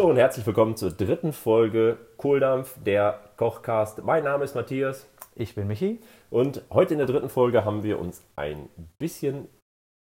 [0.00, 4.02] Hallo und herzlich willkommen zur dritten Folge Kohldampf, der Kochcast.
[4.02, 5.06] Mein Name ist Matthias.
[5.34, 6.00] Ich bin Michi.
[6.30, 9.46] Und heute in der dritten Folge haben wir uns ein bisschen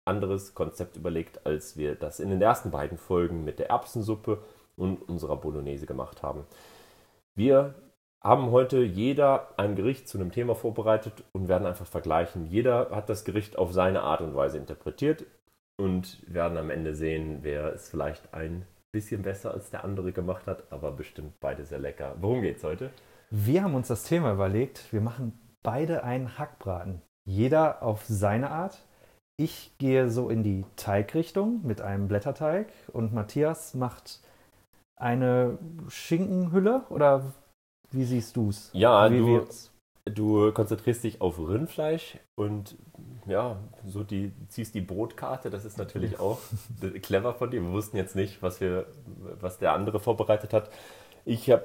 [0.06, 4.42] anderes Konzept überlegt, als wir das in den ersten beiden Folgen mit der Erbsensuppe
[4.78, 6.46] und unserer Bolognese gemacht haben.
[7.36, 7.76] Wir
[8.24, 12.46] haben heute jeder ein Gericht zu einem Thema vorbereitet und werden einfach vergleichen.
[12.46, 15.26] Jeder hat das Gericht auf seine Art und Weise interpretiert
[15.76, 20.48] und werden am Ende sehen, wer es vielleicht ein bisschen besser als der andere gemacht
[20.48, 22.16] hat, aber bestimmt beide sehr lecker.
[22.22, 22.92] Worum geht's heute?
[23.30, 24.94] Wir haben uns das Thema überlegt.
[24.94, 25.34] Wir machen
[25.64, 27.02] beide einen Hackbraten.
[27.26, 28.86] Jeder auf seine Art.
[29.36, 34.20] Ich gehe so in die Teigrichtung mit einem Blätterteig und Matthias macht
[34.96, 35.58] eine
[35.90, 37.34] Schinkenhülle oder
[37.90, 38.70] wie siehst du's?
[38.74, 39.73] Ja, wie du, wird's?
[40.06, 42.76] Du konzentrierst dich auf Rindfleisch und
[43.26, 45.50] ja, so die ziehst die Brotkarte.
[45.50, 46.40] Das ist natürlich auch
[47.02, 47.62] clever von dir.
[47.62, 48.88] Wir wussten jetzt nicht, was wir,
[49.40, 50.70] was der andere vorbereitet hat.
[51.26, 51.64] Ich habe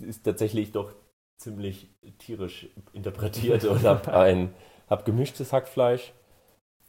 [0.00, 0.92] ist tatsächlich doch
[1.36, 4.52] ziemlich tierisch interpretiert und habe ein
[4.88, 6.12] hab gemischtes Hackfleisch,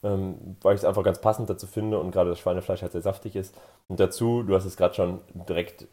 [0.03, 3.01] ähm, weil ich es einfach ganz passend dazu finde und gerade das Schweinefleisch halt sehr
[3.01, 3.59] saftig ist.
[3.87, 5.87] Und dazu, du hast es gerade schon direkt,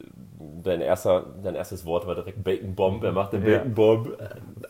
[0.63, 3.03] dein, erster, dein erstes Wort war direkt Bacon Bomb.
[3.05, 3.59] Er macht den Ja.
[3.59, 4.19] Bacon Bomb.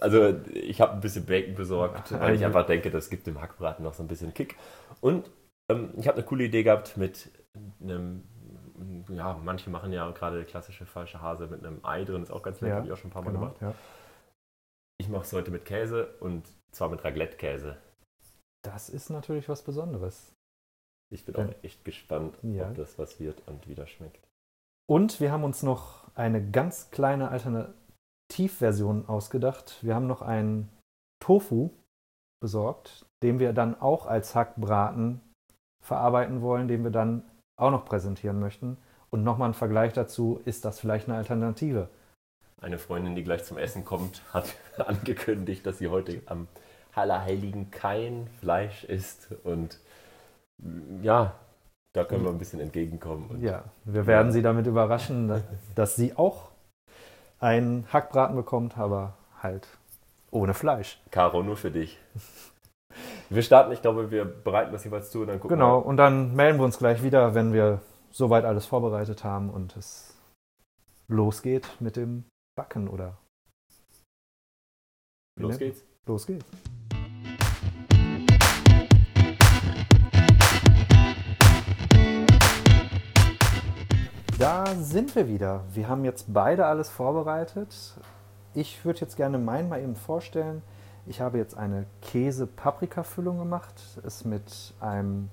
[0.00, 3.84] Also ich habe ein bisschen Bacon besorgt, weil ich einfach denke, das gibt dem Hackbraten
[3.84, 4.56] noch so ein bisschen Kick.
[5.00, 5.30] Und
[5.70, 7.30] ähm, ich habe eine coole Idee gehabt mit
[7.82, 8.22] einem,
[9.08, 12.60] ja, manche machen ja gerade klassische falsche Hase mit einem Ei drin, ist auch ganz
[12.60, 13.56] lecker, Ja, habe ich auch schon ein paar Mal Genau, gemacht.
[13.62, 13.74] ja.
[15.00, 17.76] Ich mache es heute mit Käse und zwar mit Raclette-Käse.
[18.64, 20.32] Das ist natürlich was Besonderes.
[21.12, 22.68] Ich bin auch echt gespannt, Ja.
[22.68, 24.26] ob das was wird und wie das schmeckt.
[24.88, 29.78] Und wir haben uns noch eine ganz kleine Alternativversion ausgedacht.
[29.82, 30.68] Wir haben noch einen
[31.22, 31.70] Tofu
[32.40, 35.20] besorgt, den wir dann auch als Hackbraten
[35.82, 37.22] verarbeiten wollen, den wir dann
[37.56, 38.76] auch noch präsentieren möchten.
[39.10, 41.88] Und nochmal ein Vergleich dazu, ist das vielleicht eine Alternative?
[42.60, 46.48] Eine Freundin, die gleich zum Essen kommt, hat angekündigt, dass sie heute am
[46.94, 49.28] Allerheiligen kein Fleisch isst.
[49.44, 49.78] Und
[51.02, 51.34] ja,
[51.94, 53.40] da können wir ein bisschen entgegenkommen.
[53.42, 55.42] Ja, wir werden sie damit überraschen, dass,
[55.74, 56.50] dass sie auch
[57.40, 59.66] einen Hackbraten bekommt, aber halt
[60.30, 61.00] ohne Fleisch.
[61.10, 61.98] Caro, nur für dich.
[63.28, 65.86] Wir starten, ich glaube, wir bereiten das jeweils zu und dann gucken Genau, wir.
[65.86, 67.80] und dann melden wir uns gleich wieder, wenn wir
[68.12, 70.16] soweit alles vorbereitet haben und es
[71.08, 72.24] losgeht mit dem
[72.56, 73.16] Backen oder
[75.40, 75.82] Los geht's.
[76.06, 76.44] los geht's.
[84.44, 85.62] Da sind wir wieder.
[85.72, 87.94] Wir haben jetzt beide alles vorbereitet.
[88.52, 90.60] Ich würde jetzt gerne meinen mal eben vorstellen.
[91.06, 93.72] Ich habe jetzt eine Käse-Paprika-Füllung gemacht.
[94.02, 95.30] Ist mit einem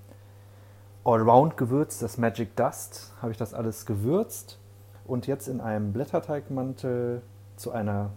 [1.03, 4.57] Allround-Gewürz, das Magic Dust, habe ich das alles gewürzt
[5.05, 7.21] und jetzt in einem Blätterteigmantel
[7.57, 8.11] zu einer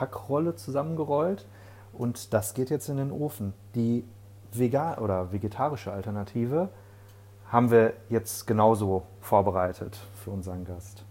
[0.00, 1.44] Hackrolle zusammengerollt
[1.92, 3.52] und das geht jetzt in den Ofen.
[3.74, 4.06] Die
[4.50, 6.70] vegan oder vegetarische Alternative
[7.54, 11.04] haben wir jetzt genauso vorbereitet für unseren Gast.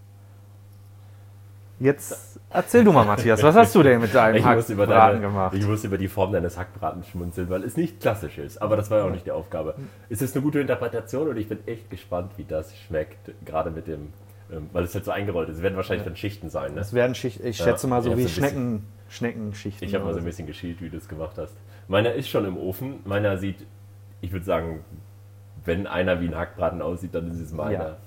[1.79, 5.55] Jetzt erzähl du mal, Matthias, was hast du denn mit deinem Ich Hackbraten deine, gemacht?
[5.55, 8.61] ich muss über die Form deines Hackbratens schmunzeln, weil es nicht klassisch ist.
[8.61, 9.75] Aber das war ja auch nicht die Aufgabe.
[10.09, 13.31] Es ist eine gute Interpretation und ich bin echt gespannt, wie das schmeckt.
[13.45, 14.13] Gerade mit dem,
[14.51, 15.57] ähm, weil es halt so eingerollt ist.
[15.57, 16.71] Es werden wahrscheinlich dann Schichten sein.
[16.71, 16.79] Ne?
[16.79, 19.87] Das werden Schicht, ich Ja, schätze mal so hab wie so Schnecken, Schneckenschichten.
[19.87, 21.55] Ich habe mal so ein bisschen geschielt, wie du es gemacht hast.
[21.87, 22.99] Meiner ist schon im Ofen.
[23.05, 23.65] Meiner sieht,
[24.21, 24.85] ich würde sagen,
[25.65, 27.97] wenn einer wie ein Hackbraten aussieht, dann ist es meiner.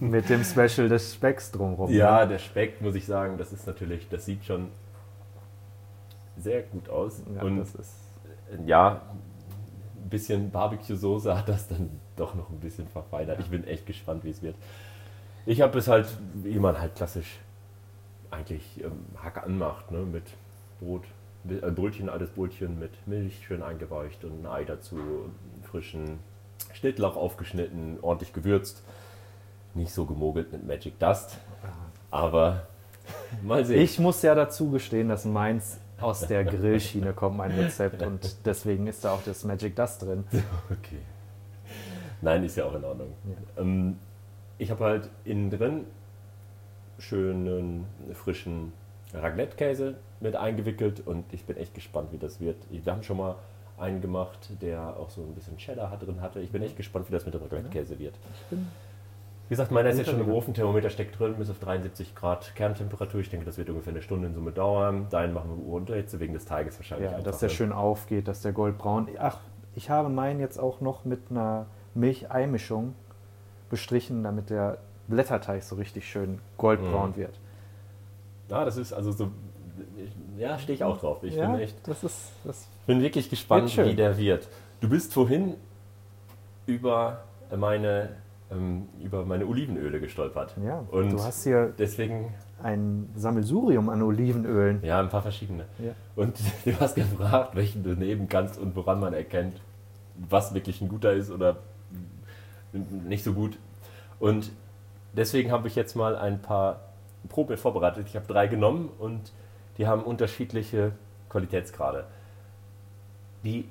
[0.00, 1.90] Mit dem Special des Specks drumherum.
[1.90, 2.28] Ja, ne?
[2.28, 4.68] der Speck, muss ich sagen, das ist natürlich, das sieht schon
[6.36, 7.22] sehr gut aus.
[7.34, 7.94] ja und das ist
[8.66, 9.02] ja,
[10.02, 13.38] ein bisschen Barbecue-Soße hat das dann doch noch ein bisschen verfeinert.
[13.40, 14.56] Ich bin echt gespannt, wie es wird.
[15.46, 17.38] Ich habe es halt, wie man halt klassisch
[18.30, 20.00] eigentlich ähm, Hack anmacht, ne?
[20.00, 20.24] mit
[20.80, 21.04] Brot,
[21.48, 24.98] äh, Brötchen, altes Brötchen mit Milch schön eingeweicht und ein Ei dazu,
[25.62, 26.18] frischen
[26.72, 28.82] Schnittlauch aufgeschnitten, ordentlich gewürzt.
[29.74, 31.38] Nicht so gemogelt mit Magic Dust,
[32.10, 32.66] aber
[33.42, 33.80] mal sehen.
[33.80, 38.02] Ich muss ja dazu gestehen, dass meins aus der Grillschiene kommt, mein Rezept.
[38.02, 40.24] Und deswegen ist da auch das Magic Dust drin.
[40.70, 40.98] Okay.
[42.22, 43.14] Nein, ist ja auch in Ordnung.
[43.56, 43.98] Ähm,
[44.58, 45.86] ich habe halt innen drin
[46.98, 48.72] schönen, frischen
[49.14, 52.56] Raclette-Käse mit eingewickelt und ich bin echt gespannt, wie das wird.
[52.70, 53.36] Wir haben schon mal
[53.80, 56.40] einen gemacht, der auch so ein bisschen Cheddar hat- drin hatte.
[56.40, 58.14] Ich bin echt gespannt, wie das mit dem Raclette-Käse wird.
[58.50, 58.58] Wie
[59.54, 63.20] gesagt, meiner ist jetzt schon im Ofen, Thermometer steckt drin, bis auf 73 Grad Kerntemperatur.
[63.20, 65.06] Ich denke, das wird ungefähr eine Stunde in Summe dauern.
[65.10, 67.06] Deinen machen wir Unterhitze wegen des Teiges wahrscheinlich.
[67.10, 67.54] Ja, einfach, dass der ne?
[67.54, 69.08] schön aufgeht, dass der goldbraun.
[69.18, 69.38] Ach,
[69.74, 72.94] ich habe meinen jetzt auch noch mit einer Milch-Ei-Mischung
[73.70, 74.78] bestrichen, damit der
[75.08, 77.16] Blätterteig so richtig schön goldbraun Mhm.
[77.16, 77.40] wird.
[78.48, 79.30] Ja, das ist also so.
[80.38, 81.22] Ja, stehe ich auch drauf.
[81.22, 81.76] Ich ja, bin echt.
[81.88, 82.68] das ist das.
[82.90, 84.48] Bin wirklich gespannt, wie der wird.
[84.80, 85.54] Du bist vorhin
[86.66, 87.22] über
[87.56, 88.16] meine,
[88.50, 90.56] ähm, über meine Olivenöle gestolpert.
[90.64, 94.82] Ja, Und du hast hier deswegen, ein Sammelsurium an Olivenölen.
[94.82, 95.66] ja, ein paar verschiedene.
[95.78, 95.92] Ja.
[96.16, 99.60] Und du hast gefragt, welchen du nehmen kannst und woran man erkennt,
[100.28, 101.58] was wirklich ein guter ist oder
[102.72, 103.56] nicht so gut.
[104.18, 104.50] Und
[105.12, 106.80] deswegen habe ich jetzt mal ein paar
[107.28, 108.08] Proben vorbereitet.
[108.08, 109.32] Ich habe drei genommen und
[109.78, 110.90] die haben unterschiedliche
[111.28, 112.06] Qualitätsgrade.
[113.44, 113.68] Die,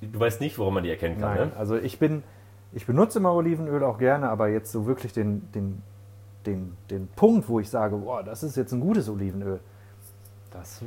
[0.00, 1.56] du weißt nicht, woran man die erkennen kann, Nein, ne?
[1.56, 2.22] also ich bin,
[2.72, 5.82] ich benutze immer Olivenöl auch gerne, aber jetzt so wirklich den, den,
[6.46, 9.60] den, den Punkt, wo ich sage, boah, das ist jetzt ein gutes Olivenöl,
[10.50, 10.82] das,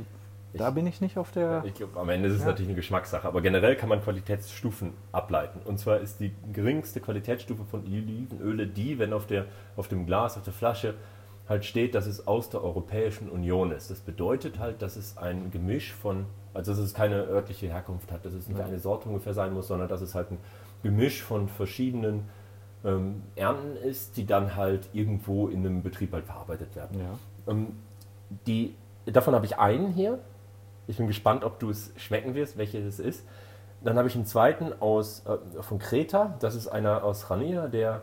[0.54, 1.62] da Ich- bin ich nicht auf der.
[1.64, 2.46] Ich glaube, am Ende ist es Ja.
[2.48, 5.60] natürlich eine Geschmackssache, aber generell kann man Qualitätsstufen ableiten.
[5.64, 9.46] Und zwar ist die geringste Qualitätsstufe von Olivenöle die, wenn auf, der,
[9.76, 10.94] auf dem Glas, auf der Flasche
[11.48, 13.90] halt steht, dass es aus der Europäischen Union ist.
[13.90, 18.24] Das bedeutet halt, dass es ein Gemisch von, also dass es keine örtliche Herkunft hat,
[18.24, 18.64] dass es nicht Ja.
[18.66, 20.38] eine Sorte ungefähr sein muss, sondern dass es halt ein
[20.82, 22.28] Gemisch von verschiedenen
[22.84, 26.98] ähm, Ernten ist, die dann halt irgendwo in einem Betrieb halt verarbeitet werden.
[27.00, 27.52] ja.
[27.52, 27.68] Ähm,
[28.46, 28.74] die,
[29.06, 30.18] davon habe ich einen hier.
[30.88, 33.24] Ich bin gespannt, ob du es schmecken wirst, welches es ist.
[33.82, 36.34] Dann habe ich einen zweiten aus, äh, von Kreta.
[36.40, 38.02] Das ist einer aus Rania, der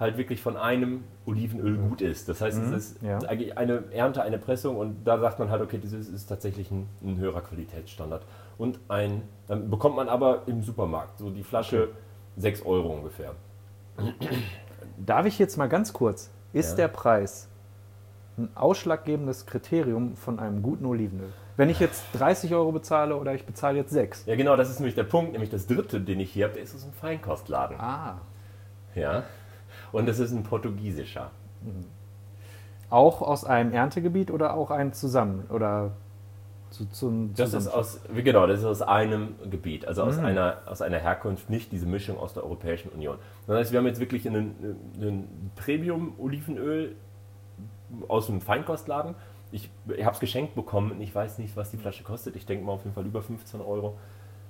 [0.00, 2.28] halt wirklich von einem Olivenöl gut ist.
[2.28, 3.18] Das heißt, Mhm, es ist ja.
[3.20, 6.88] eigentlich eine Ernte, eine Pressung und da sagt man halt, okay, dieses ist tatsächlich ein,
[7.04, 8.22] ein höherer Qualitätsstandard.
[8.58, 11.88] Und ein, dann bekommt man aber im Supermarkt, so die Flasche
[12.36, 13.34] 6 Euro ungefähr.
[14.98, 16.76] Darf ich jetzt mal ganz kurz, ist Ja.
[16.76, 17.48] der Preis
[18.38, 21.28] ein ausschlaggebendes Kriterium von einem guten Olivenöl?
[21.56, 24.24] Wenn ich jetzt 30 Euro bezahle oder ich bezahle jetzt 6?
[24.26, 25.32] Ja, genau, das ist nämlich der Punkt.
[25.32, 27.78] Nämlich das dritte, den ich hier habe, der ist aus einem Feinkostladen.
[27.78, 28.20] Ah.
[28.94, 29.22] Ja.
[29.92, 31.30] Und das ist ein portugiesischer.
[32.90, 35.44] Auch aus einem Erntegebiet oder auch ein zusammen?
[35.50, 35.92] Oder
[36.70, 40.24] zu, zum Das ist aus, genau, das ist aus einem Gebiet, also aus, Mhm.
[40.24, 43.18] einer, aus einer Herkunft, nicht diese Mischung aus der Europäischen Union.
[43.46, 44.54] Das heißt, wir haben jetzt wirklich einen,
[44.96, 46.96] einen Premium-Olivenöl
[48.08, 49.14] aus einem Feinkostladen.
[49.52, 52.36] Ich, ich habe es geschenkt bekommen und ich weiß nicht, was die Flasche kostet.
[52.36, 53.98] Ich denke mal auf jeden Fall über 15 Euro.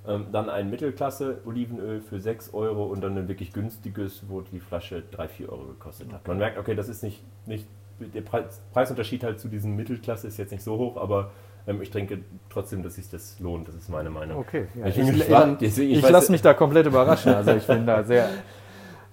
[0.07, 5.03] Ähm, dann ein Mittelklasse-Olivenöl für 6 Euro und dann ein wirklich günstiges, wo die Flasche
[5.13, 6.27] 3, 4 Euro gekostet hat.
[6.27, 7.67] Man merkt, okay, das ist nicht, nicht
[8.01, 11.31] der Preis, Preisunterschied halt zu diesem Mittelklasse ist jetzt nicht so hoch, aber
[11.69, 12.19] ähm, ich denke
[12.51, 13.69] trotzdem, dass sich das lohnt.
[13.69, 14.39] Das ist meine Meinung.
[14.39, 17.33] Okay, ja, Ich ich, ich, weiß- lasse mich da komplett überraschen.
[17.33, 18.29] Also ich bin da sehr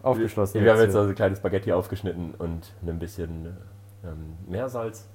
[0.02, 0.64] aufgeschlossen.
[0.64, 3.56] Wir haben jetzt also ein kleines Spaghetti aufgeschnitten und ein bisschen
[4.04, 5.08] ähm, Meersalz.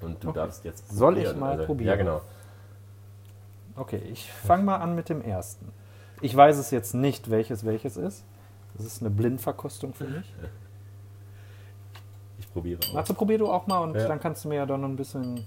[0.00, 0.38] Und du Okay.
[0.38, 1.88] darfst jetzt Soll ich mal probieren?
[1.88, 2.20] Ja, genau.
[3.80, 5.72] Okay, ich fange mal an mit dem ersten.
[6.20, 8.24] Ich weiß es jetzt nicht, welches welches ist.
[8.76, 10.34] Das ist eine Blindverkostung für mich.
[12.38, 12.92] Ich probiere auch.
[12.92, 14.06] Matze, probier du auch mal und Ja.
[14.06, 15.46] dann kannst du mir ja dann noch ein bisschen.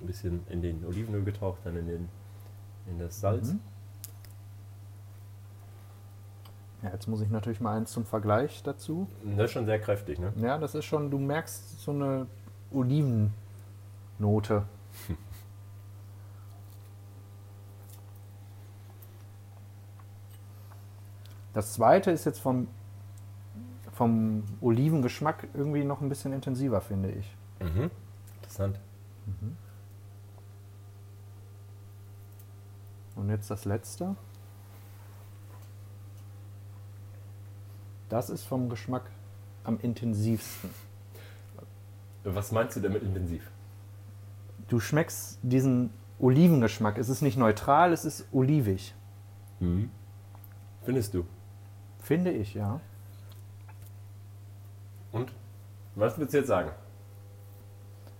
[0.00, 2.08] Ein bisschen in den Olivenöl getaucht, dann in, den,
[2.86, 3.52] in das Salz.
[3.52, 3.60] Mhm.
[6.82, 9.06] Ja, jetzt muss ich natürlich mal eins zum Vergleich dazu.
[9.36, 10.32] Das ist schon sehr kräftig, ne?
[10.38, 12.26] Ja, das ist schon, du merkst so eine
[12.72, 14.64] Olivennote.
[21.52, 22.68] Das zweite ist jetzt vom,
[23.92, 27.36] vom Olivengeschmack irgendwie noch ein bisschen intensiver, finde ich.
[27.58, 27.90] Mhm.
[28.36, 28.78] Interessant.
[33.16, 34.16] Und jetzt das letzte.
[38.08, 39.04] Das ist vom Geschmack
[39.64, 40.70] am intensivsten.
[42.24, 43.50] Was meinst du damit intensiv?
[44.70, 46.96] Du schmeckst diesen Olivengeschmack.
[46.96, 48.94] Es ist nicht neutral, es ist olivig.
[49.58, 49.90] Mhm.
[50.84, 51.24] Findest du?
[51.98, 52.80] Finde ich, ja.
[55.12, 55.32] Und?
[55.96, 56.70] Was würdest du jetzt sagen?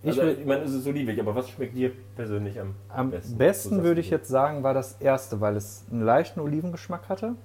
[0.03, 3.39] Ich also, ich meine, es ist olivig, aber was schmeckt dir persönlich am, Am besten?
[3.39, 7.09] besten, Was sagst würde ich jetzt sagen, war das erste, weil es einen leichten Olivengeschmack
[7.09, 7.37] hatte,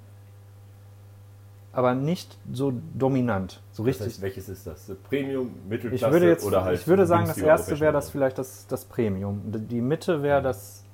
[1.75, 4.07] aber nicht so dominant, so Das richtig.
[4.07, 4.89] heißt, welches ist das?
[5.09, 8.37] Premium, Mittelklasse ich würde jetzt, oder halt ich würde sagen, das erste wäre das vielleicht
[8.37, 9.41] das, das Premium.
[9.45, 10.85] Die Mitte wäre das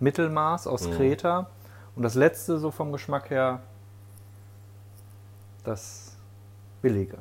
[0.00, 0.92] Mittelmaß aus Mhm.
[0.94, 1.50] Kreta
[1.96, 3.60] und das letzte so vom Geschmack her
[5.64, 6.16] das
[6.80, 7.18] Billige.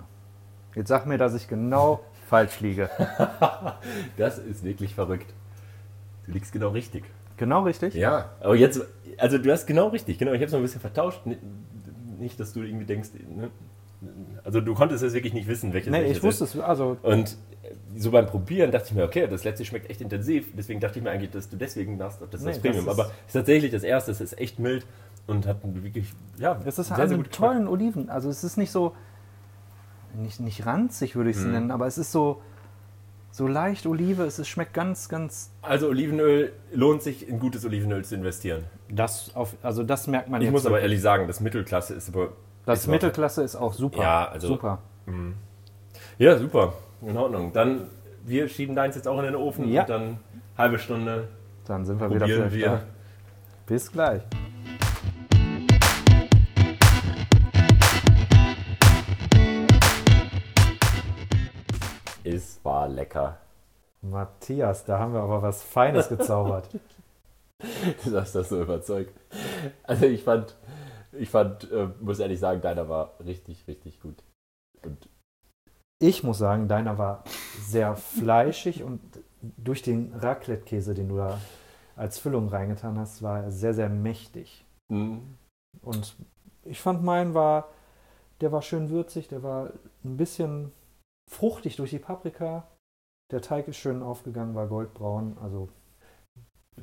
[0.74, 2.00] Jetzt sag mir, dass ich genau
[2.30, 2.90] falsch liege.
[4.18, 5.34] Das ist wirklich verrückt.
[6.26, 7.04] Du liegst genau richtig.
[7.38, 7.94] Genau richtig?
[7.96, 8.82] Ja, aber jetzt,
[9.18, 10.32] also du hast genau richtig, genau.
[10.32, 11.22] Ich habe es noch ein bisschen vertauscht.
[12.18, 13.50] Ni- Nicht, dass du irgendwie denkst, ne?
[14.44, 17.38] also du konntest es wirklich nicht wissen, welches Nee, welches ich wusste es, also Und
[17.96, 20.48] so beim Probieren dachte ich mir, okay, das letzte schmeckt echt intensiv.
[20.58, 22.86] Deswegen dachte ich mir eigentlich, dass du deswegen machst, ob das Nee, das Premium.
[22.86, 24.86] das ist- aber es ist tatsächlich das erste, es ist echt mild
[25.28, 27.32] und hat wirklich, ja, Es ist sehr, sehr Geschmack.
[27.32, 28.10] tollen Oliven.
[28.10, 28.94] Also es ist nicht so,
[30.16, 31.52] nicht, nicht ranzig würde ich es Mhm.
[31.52, 32.42] nennen, aber es ist so,
[33.32, 34.24] so leicht Olive.
[34.24, 35.52] Es schmeckt ganz, ganz.
[35.62, 38.66] Also Olivenöl lohnt sich, in gutes Olivenöl zu investieren.
[38.90, 42.30] Das auf, also das merkt man Ich muss aber ehrlich sagen, das Mittelklasse ist aber.
[42.66, 44.02] Das ist Mittelklasse ist auch super.
[44.02, 44.80] Ja, also- super.
[46.18, 46.74] Ja, super.
[47.02, 47.52] In Ordnung.
[47.54, 47.88] Dann,
[48.26, 49.82] wir schieben deins jetzt auch in den Ofen Ja.
[49.82, 50.20] und dann
[50.58, 51.28] halbe Stunde
[51.66, 52.66] Dann sind wir wieder wir.
[52.68, 52.84] da.
[53.66, 54.22] Bis gleich.
[62.24, 63.38] Es war lecker.
[64.02, 66.70] Matthias, da haben wir aber was Feines gezaubert.
[68.06, 69.14] Du hast das so überzeugt.
[69.84, 70.58] Also ich fand,
[71.12, 74.16] ich fand, äh, muss ehrlich sagen, deiner war richtig, richtig gut.
[74.84, 75.08] Und
[76.02, 77.24] Ich muss sagen, deiner war
[77.60, 79.00] sehr fleischig und
[79.42, 81.40] durch den Raclette-Käse, den du da
[81.96, 84.66] als Füllung reingetan hast, war er sehr, sehr mächtig.
[84.92, 85.20] mh,
[85.84, 86.16] Und
[86.64, 87.68] ich fand meinen war,
[88.42, 89.70] der war schön würzig, der war
[90.04, 90.72] ein bisschen
[91.32, 92.68] fruchtig durch die Paprika.
[93.32, 95.70] Der Teig ist schön aufgegangen, war goldbraun, also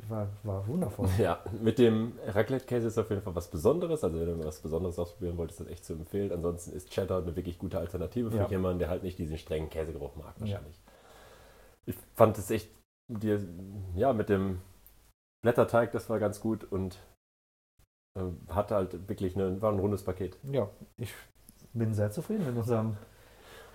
[0.08, 1.08] war, war wundervoll.
[1.18, 4.04] ja, mit dem Raclette-Käse ist auf jeden Fall was Besonderes.
[4.04, 6.32] Also wenn du was Besonderes ausprobieren wolltest, ist das echt zu empfehlen.
[6.32, 8.48] Ansonsten ist Cheddar eine wirklich gute Alternative für Ja.
[8.48, 10.80] jemanden, der halt nicht diesen strengen Käsegeruch mag wahrscheinlich.
[11.86, 12.70] Ich fand es echt,
[13.08, 13.40] dir,
[13.94, 14.60] ja, mit dem
[15.42, 16.98] Blätterteig, das war ganz gut und
[18.18, 20.38] äh, hatte halt wirklich eine, war ein rundes Paket.
[20.44, 21.12] Ja, ich
[21.72, 22.96] bin sehr zufrieden mit unserem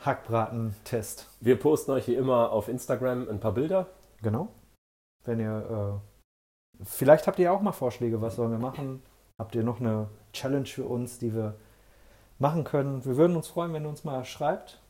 [0.06, 1.30] Hackbraten-Test.
[1.40, 3.88] Wir posten euch wie immer auf Instagram ein paar Bilder.
[4.22, 4.50] Genau.
[5.26, 6.02] Wenn ihr,
[6.80, 9.02] äh, vielleicht habt ihr auch mal Vorschläge, was sollen wir machen?
[9.40, 11.56] Habt ihr noch eine Challenge für uns, die wir
[12.40, 13.04] machen können?
[13.06, 14.82] Wir würden uns freuen, wenn ihr uns mal schreibt.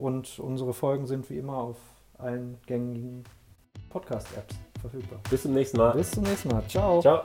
[0.00, 1.76] Und unsere Folgen sind wie immer auf
[2.16, 3.24] allen gängigen
[3.88, 5.20] Podcast-Apps verfügbar.
[5.30, 5.92] Bis zum nächsten Mal.
[5.92, 6.62] Bis zum nächsten Mal.
[6.68, 7.00] Ciao.
[7.00, 7.22] Ciao.